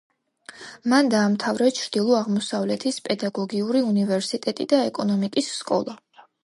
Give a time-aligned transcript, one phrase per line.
[0.93, 6.01] მან დაამთავრა ჩრდილო-აღმოსავლეთის პედაგოგიური უნივერსიტეტი და ეკონომიკის სკოლა.